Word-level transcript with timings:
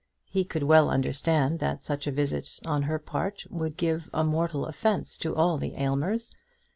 He 0.25 0.43
could 0.45 0.63
well 0.63 0.89
understand 0.89 1.59
that 1.59 1.85
such 1.85 2.07
a 2.07 2.11
visit 2.11 2.59
on 2.65 2.81
her 2.81 2.97
part 2.97 3.43
would 3.51 3.77
give 3.77 4.09
a 4.11 4.23
mortal 4.23 4.65
offence 4.65 5.15
to 5.19 5.35
all 5.35 5.59
the 5.59 5.75
Aylmers. 5.79 6.35